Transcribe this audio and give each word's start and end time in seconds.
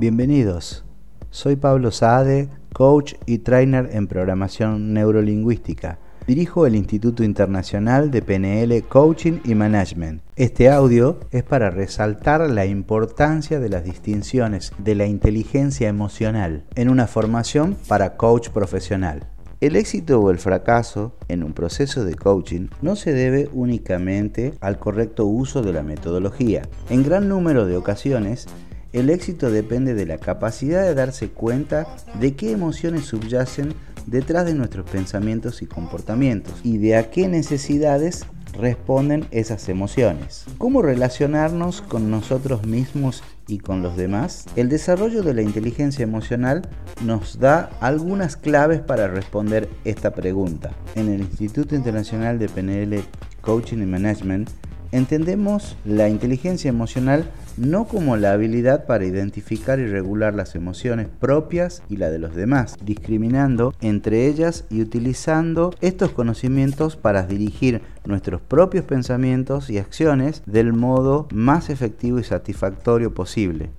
Bienvenidos. 0.00 0.82
Soy 1.28 1.56
Pablo 1.56 1.90
Saade, 1.90 2.48
coach 2.72 3.16
y 3.26 3.40
trainer 3.40 3.90
en 3.92 4.06
programación 4.06 4.94
neurolingüística. 4.94 5.98
Dirijo 6.26 6.64
el 6.64 6.74
Instituto 6.74 7.22
Internacional 7.22 8.10
de 8.10 8.22
PNL 8.22 8.82
Coaching 8.88 9.40
y 9.44 9.54
Management. 9.54 10.22
Este 10.36 10.70
audio 10.70 11.20
es 11.32 11.42
para 11.42 11.68
resaltar 11.68 12.48
la 12.48 12.64
importancia 12.64 13.60
de 13.60 13.68
las 13.68 13.84
distinciones 13.84 14.72
de 14.78 14.94
la 14.94 15.04
inteligencia 15.04 15.90
emocional 15.90 16.64
en 16.76 16.88
una 16.88 17.06
formación 17.06 17.76
para 17.86 18.16
coach 18.16 18.48
profesional. 18.48 19.26
El 19.60 19.76
éxito 19.76 20.18
o 20.18 20.30
el 20.30 20.38
fracaso 20.38 21.14
en 21.28 21.44
un 21.44 21.52
proceso 21.52 22.06
de 22.06 22.14
coaching 22.14 22.68
no 22.80 22.96
se 22.96 23.12
debe 23.12 23.50
únicamente 23.52 24.54
al 24.62 24.78
correcto 24.78 25.26
uso 25.26 25.60
de 25.60 25.74
la 25.74 25.82
metodología. 25.82 26.62
En 26.88 27.02
gran 27.02 27.28
número 27.28 27.66
de 27.66 27.76
ocasiones, 27.76 28.46
el 28.92 29.10
éxito 29.10 29.50
depende 29.50 29.94
de 29.94 30.06
la 30.06 30.18
capacidad 30.18 30.82
de 30.82 30.94
darse 30.94 31.28
cuenta 31.28 31.86
de 32.18 32.34
qué 32.34 32.52
emociones 32.52 33.04
subyacen 33.04 33.74
detrás 34.06 34.46
de 34.46 34.54
nuestros 34.54 34.88
pensamientos 34.90 35.62
y 35.62 35.66
comportamientos 35.66 36.54
y 36.64 36.78
de 36.78 36.96
a 36.96 37.10
qué 37.10 37.28
necesidades 37.28 38.26
responden 38.52 39.26
esas 39.30 39.68
emociones. 39.68 40.44
¿Cómo 40.58 40.82
relacionarnos 40.82 41.82
con 41.82 42.10
nosotros 42.10 42.66
mismos 42.66 43.22
y 43.46 43.58
con 43.58 43.82
los 43.82 43.96
demás? 43.96 44.46
El 44.56 44.68
desarrollo 44.68 45.22
de 45.22 45.34
la 45.34 45.42
inteligencia 45.42 46.02
emocional 46.02 46.68
nos 47.04 47.38
da 47.38 47.70
algunas 47.80 48.36
claves 48.36 48.80
para 48.80 49.08
responder 49.08 49.68
esta 49.84 50.12
pregunta. 50.12 50.72
En 50.94 51.08
el 51.08 51.20
Instituto 51.20 51.74
Internacional 51.74 52.38
de 52.38 52.48
PNL 52.48 53.04
Coaching 53.40 53.78
y 53.78 53.86
Management 53.86 54.50
entendemos 54.92 55.76
la 55.84 56.08
inteligencia 56.08 56.68
emocional 56.68 57.30
no 57.56 57.84
como 57.84 58.16
la 58.16 58.32
habilidad 58.32 58.86
para 58.86 59.04
identificar 59.04 59.78
y 59.78 59.86
regular 59.86 60.34
las 60.34 60.54
emociones 60.54 61.08
propias 61.08 61.82
y 61.88 61.96
la 61.96 62.10
de 62.10 62.18
los 62.18 62.34
demás, 62.34 62.76
discriminando 62.82 63.74
entre 63.80 64.26
ellas 64.26 64.64
y 64.70 64.80
utilizando 64.80 65.74
estos 65.80 66.10
conocimientos 66.12 66.96
para 66.96 67.26
dirigir 67.26 67.82
nuestros 68.04 68.40
propios 68.40 68.84
pensamientos 68.84 69.70
y 69.70 69.78
acciones 69.78 70.42
del 70.46 70.72
modo 70.72 71.28
más 71.32 71.70
efectivo 71.70 72.18
y 72.18 72.24
satisfactorio 72.24 73.14
posible, 73.14 73.70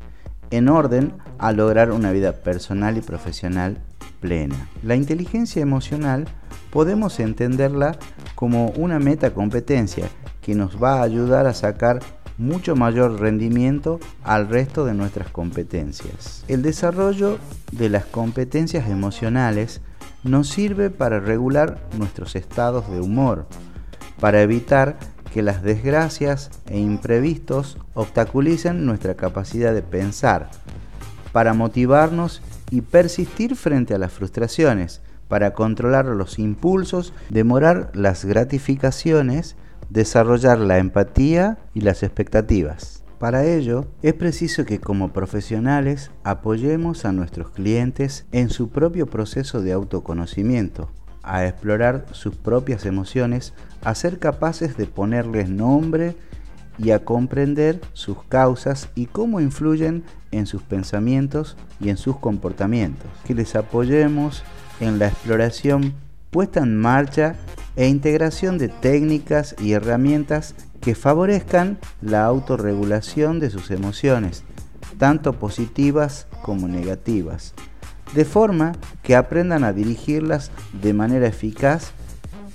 en 0.52 0.70
orden 0.70 1.14
a 1.40 1.52
lograr 1.52 1.92
una 1.92 2.12
vida 2.12 2.34
personal 2.34 2.98
y 2.98 3.02
profesional 3.02 3.78
plena. 4.20 4.70
La 4.84 4.96
inteligencia 4.96 5.62
emocional 5.62 6.26
podemos 6.70 7.20
entenderla 7.20 7.98
como 8.36 8.70
una 8.70 9.00
meta 9.00 9.34
competencia 9.34 10.08
que 10.42 10.56
nos 10.56 10.82
va 10.82 11.00
a 11.00 11.04
ayudar 11.04 11.48
a 11.48 11.54
sacar 11.54 12.00
mucho 12.38 12.76
mayor 12.76 13.20
rendimiento 13.20 14.00
al 14.24 14.50
resto 14.50 14.86
de 14.86 14.94
nuestras 14.94 15.30
competencias. 15.30 16.44
El 16.48 16.62
desarrollo 16.64 17.38
de 17.72 17.90
las 17.90 18.06
competencias 18.06 18.90
emocionales 18.90 19.82
nos 20.24 20.50
sirve 20.50 20.90
para 20.90 21.20
regular 21.20 21.80
nuestros 21.98 22.36
estados 22.36 22.90
de 22.90 23.00
humor, 23.00 23.46
para 24.20 24.42
evitar 24.42 24.98
que 25.34 25.42
las 25.42 25.64
desgracias 25.64 26.52
e 26.68 26.80
imprevistos 26.80 27.78
obstaculicen 27.94 28.86
nuestra 28.86 29.16
capacidad 29.16 29.74
de 29.74 29.82
pensar, 29.82 30.50
para 31.32 31.54
motivarnos 31.54 32.42
y 32.70 32.82
persistir 32.82 33.56
frente 33.56 33.94
a 33.94 33.98
las 33.98 34.12
frustraciones, 34.12 35.02
para 35.28 35.54
controlar 35.54 36.06
los 36.06 36.40
impulsos, 36.40 37.14
demorar 37.30 37.92
las 37.94 38.26
gratificaciones 38.26 39.56
desarrollar 39.92 40.58
la 40.60 40.78
empatía 40.78 41.58
y 41.74 41.82
las 41.82 42.02
expectativas. 42.02 43.04
Para 43.20 43.46
ello, 43.46 43.86
es 44.02 44.14
preciso 44.14 44.66
que 44.66 44.80
como 44.80 45.12
profesionales 45.12 46.12
apoyemos 46.24 47.04
a 47.06 47.12
nuestros 47.12 47.52
clientes 47.52 48.26
en 48.32 48.50
su 48.50 48.70
propio 48.70 49.06
proceso 49.06 49.62
de 49.62 49.74
autoconocimiento, 49.74 50.90
a 51.24 51.46
explorar 51.46 52.06
sus 52.14 52.36
propias 52.36 52.86
emociones, 52.86 53.54
a 53.84 53.94
ser 53.94 54.18
capaces 54.18 54.78
de 54.78 54.88
ponerles 54.88 55.50
nombre 55.50 56.16
y 56.78 56.92
a 56.92 57.04
comprender 57.04 57.82
sus 57.94 58.24
causas 58.24 58.90
y 58.96 59.08
cómo 59.08 59.42
influyen 59.42 60.04
en 60.32 60.48
sus 60.48 60.64
pensamientos 60.64 61.58
y 61.82 61.90
en 61.90 61.98
sus 61.98 62.18
comportamientos. 62.18 63.12
Que 63.26 63.36
les 63.36 63.56
apoyemos 63.56 64.44
en 64.80 64.98
la 64.98 65.10
exploración 65.10 65.94
puesta 66.32 66.62
en 66.62 66.78
marcha 66.78 67.36
e 67.76 67.88
integración 67.88 68.58
de 68.58 68.68
técnicas 68.68 69.56
y 69.60 69.74
herramientas 69.74 70.56
que 70.82 70.96
favorezcan 70.96 71.80
la 72.02 72.26
autorregulación 72.26 73.40
de 73.40 73.50
sus 73.50 73.72
emociones, 73.72 74.44
tanto 74.98 75.34
positivas 75.34 76.28
como 76.42 76.68
negativas, 76.68 77.54
de 78.14 78.26
forma 78.26 78.74
que 79.04 79.16
aprendan 79.16 79.64
a 79.64 79.74
dirigirlas 79.74 80.52
de 80.82 80.94
manera 80.94 81.28
eficaz 81.28 81.92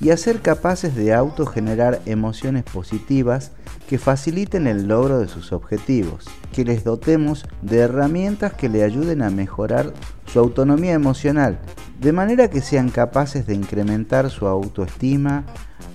y 0.00 0.10
a 0.10 0.16
ser 0.16 0.40
capaces 0.40 0.94
de 0.94 1.14
autogenerar 1.14 2.00
emociones 2.04 2.64
positivas 2.64 3.52
que 3.88 3.98
faciliten 3.98 4.66
el 4.66 4.88
logro 4.88 5.20
de 5.20 5.28
sus 5.28 5.52
objetivos, 5.52 6.26
que 6.52 6.64
les 6.64 6.84
dotemos 6.84 7.46
de 7.62 7.78
herramientas 7.78 8.52
que 8.52 8.68
le 8.68 8.82
ayuden 8.82 9.22
a 9.22 9.30
mejorar 9.30 9.92
su 10.26 10.40
autonomía 10.40 10.92
emocional 10.92 11.58
de 12.00 12.12
manera 12.12 12.48
que 12.48 12.60
sean 12.60 12.90
capaces 12.90 13.46
de 13.46 13.54
incrementar 13.54 14.30
su 14.30 14.46
autoestima, 14.46 15.44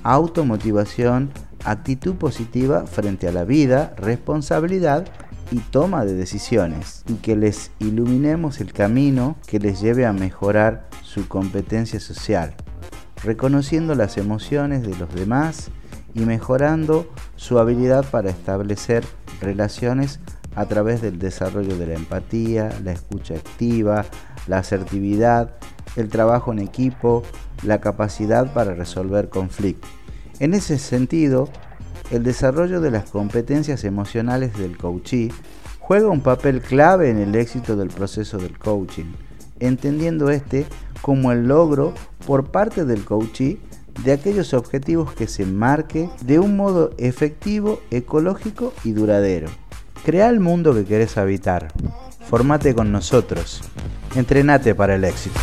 automotivación, 0.04 1.32
actitud 1.64 2.16
positiva 2.16 2.86
frente 2.88 3.28
a 3.28 3.32
la 3.32 3.44
vida, 3.44 3.94
responsabilidad 3.98 5.06
y 5.52 5.60
toma 5.60 6.06
de 6.06 6.14
decisiones, 6.14 7.04
y 7.08 7.16
que 7.16 7.36
les 7.36 7.72
iluminemos 7.80 8.62
el 8.62 8.74
camino 8.74 9.36
que 9.46 9.60
les 9.60 9.82
lleve 9.82 10.06
a 10.06 10.14
mejorar 10.14 10.88
su 11.04 11.28
competencia 11.28 12.00
social, 12.00 12.56
reconociendo 13.24 13.94
las 13.94 14.18
emociones 14.18 14.82
de 14.82 14.96
los 14.96 15.14
demás 15.14 15.70
y 16.14 16.22
mejorando 16.22 17.08
su 17.36 17.60
habilidad 17.60 18.06
para 18.10 18.30
establecer 18.30 19.04
relaciones 19.40 20.20
a 20.56 20.66
través 20.66 21.02
del 21.02 21.20
desarrollo 21.20 21.78
de 21.78 21.88
la 21.88 21.94
empatía, 21.96 22.70
la 22.84 22.92
escucha 22.92 23.36
activa, 23.36 24.06
la 24.48 24.60
asertividad, 24.60 25.52
el 25.96 26.10
trabajo 26.10 26.52
en 26.52 26.60
equipo, 26.60 27.24
la 27.64 27.82
capacidad 27.82 28.54
para 28.54 28.74
resolver 28.74 29.30
conflictos. 29.30 29.90
En 30.40 30.54
ese 30.54 30.80
sentido, 30.80 31.50
el 32.12 32.24
desarrollo 32.24 32.82
de 32.82 32.92
las 32.92 33.10
competencias 33.10 33.84
emocionales 33.84 34.58
del 34.58 34.78
coachee 34.78 35.32
juega 35.80 36.10
un 36.10 36.22
papel 36.22 36.62
clave 36.62 37.10
en 37.10 37.18
el 37.20 37.36
éxito 37.36 37.76
del 37.76 37.90
proceso 37.90 38.38
del 38.38 38.58
coaching, 38.58 39.14
entendiendo 39.60 40.30
este 40.30 40.66
como 41.02 41.32
el 41.32 41.48
logro 41.48 41.94
por 42.26 42.52
parte 42.52 42.86
del 42.86 43.04
coachee 43.04 43.60
de 44.04 44.14
aquellos 44.14 44.54
objetivos 44.54 45.14
que 45.14 45.28
se 45.28 45.46
marque 45.46 46.10
de 46.22 46.40
un 46.40 46.56
modo 46.56 46.92
efectivo, 46.98 47.82
ecológico 47.92 48.74
y 48.84 48.94
duradero. 48.94 49.50
Crea 50.04 50.30
el 50.30 50.40
mundo 50.40 50.74
que 50.74 50.86
querés 50.86 51.18
habitar. 51.18 51.68
Formate 52.28 52.74
con 52.74 52.92
nosotros. 52.92 53.62
Entrenate 54.16 54.74
para 54.74 54.96
el 54.96 55.04
éxito. 55.04 55.40